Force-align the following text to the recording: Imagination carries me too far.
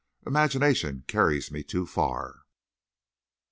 Imagination 0.25 1.03
carries 1.05 1.51
me 1.51 1.61
too 1.61 1.85
far. 1.85 2.47